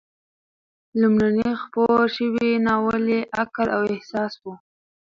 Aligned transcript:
لومړنی 1.01 1.49
خپور 1.63 2.01
شوی 2.15 2.49
ناول 2.67 3.03
یې 3.15 3.21
"عقل 3.41 3.67
او 3.77 3.81
احساس" 3.95 4.33
و. 4.39 4.45